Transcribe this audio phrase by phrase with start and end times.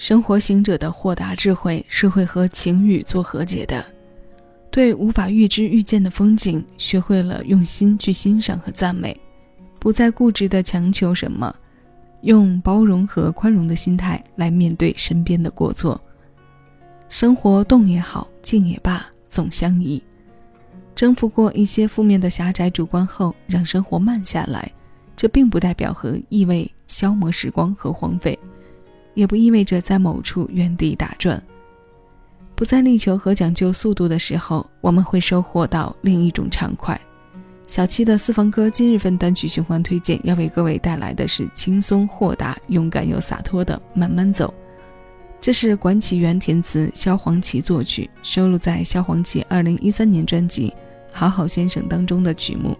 [0.00, 3.84] 生活行者的豁达智慧是会和情欲做和解的，
[4.70, 9.14] 对无法预知预见的风景，学会了用心去欣赏和赞美，
[9.78, 11.54] 不再固执的强求什么，
[12.22, 16.00] 用包容和宽容的心态来面对身边的过错。
[17.10, 20.02] 生活动也好，静也罢，总相宜。
[20.94, 24.72] 征服过一些负面的狭窄主观后，让生活慢下来，
[25.14, 28.38] 这并不代表和意味消磨时光和荒废。
[29.20, 31.40] 也不意味着在某处原地打转。
[32.54, 36.98] 不再力求和讲究速度的时候，我们会收获到另一种畅快。
[37.66, 44.48] 小七的私房歌今日份单曲循环推荐，要为各位带来的是轻松豁达、勇敢又洒脱的《慢慢走》。
[45.38, 50.70] 这是管启源填词，萧煌奇作曲，收录在萧煌奇2013年专辑
[51.12, 52.74] 《好好先生》当中的曲目。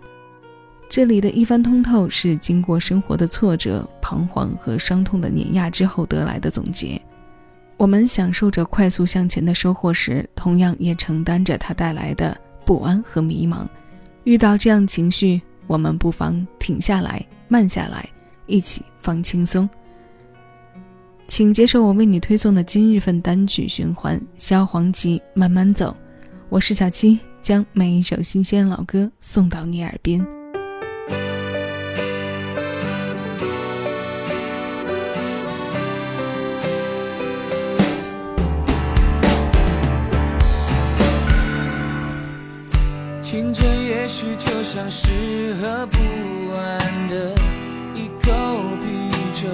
[0.90, 7.00] 这里的一番通透是经过生活的挫折、彷徨和伤痛的碾压之后得来的总结。
[7.76, 13.64] 我们享受着快速向前的收获时，同样也承担着它带来的不安和迷茫。
[14.24, 18.08] 遇到这样情绪，我们不妨停下来、慢下来，
[18.46, 19.70] 一起放轻松。
[21.28, 25.92] 请接受我为你推送的今日份单曲循环：萧煌奇《慢慢走》。
[26.48, 30.39] 我是小七，将每一首新鲜老歌送到你耳边。
[43.30, 45.98] 青春也许就像是喝不
[46.52, 47.32] 完的
[47.94, 48.32] 一口
[48.82, 49.46] 啤酒，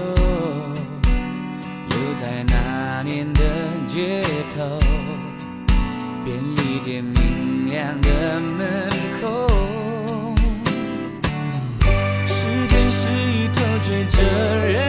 [1.90, 3.42] 留在那年的
[3.86, 4.22] 街
[4.56, 4.78] 头，
[6.24, 8.88] 便利店明亮的门
[9.20, 9.46] 口。
[12.26, 14.22] 时间是一头追着
[14.68, 14.85] 人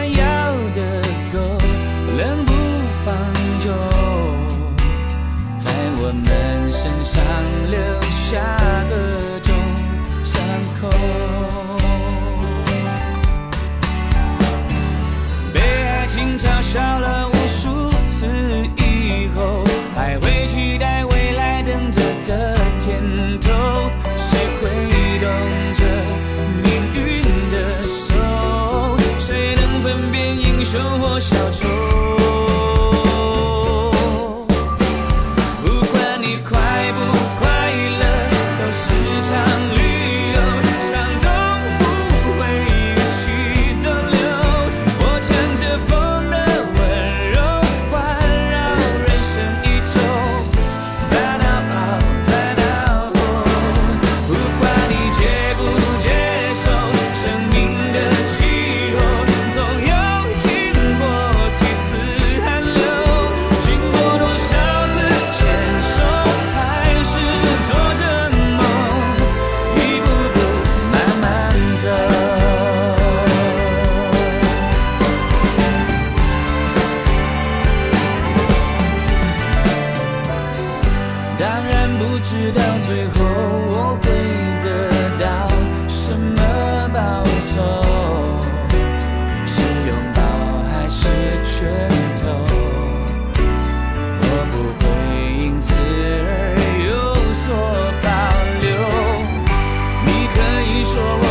[31.20, 31.67] 小城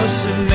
[0.07, 0.47] 茫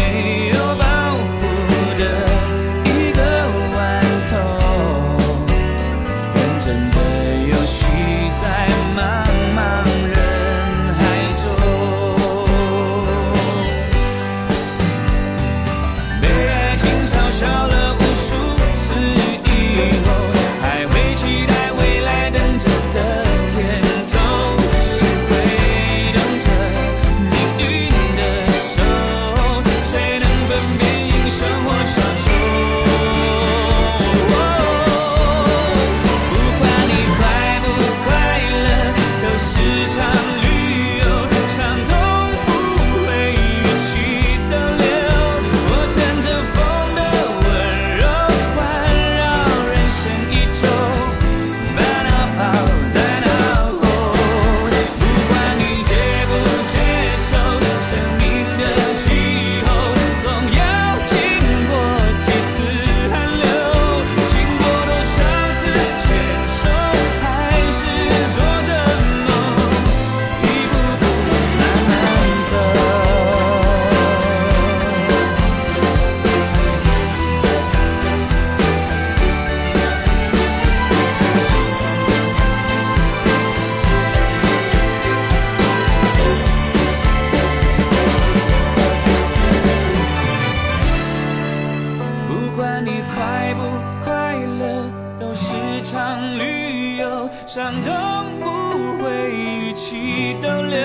[93.14, 97.92] 快不快乐都是场旅游伤痛
[98.40, 100.78] 不会一起逗留。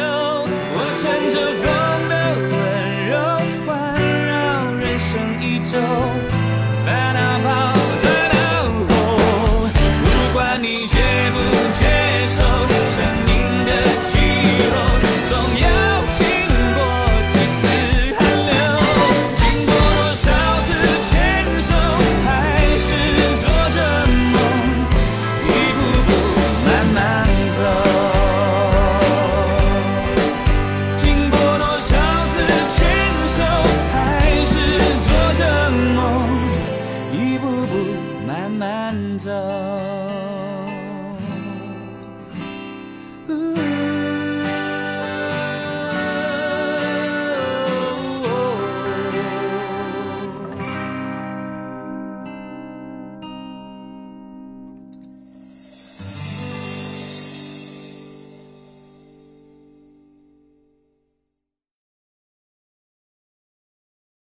[0.73, 1.03] 我乘
[1.33, 1.65] 着风
[2.09, 2.13] 的
[2.51, 2.55] 温
[3.09, 3.13] 柔
[3.65, 3.71] 环
[4.27, 6.36] 绕人生一周。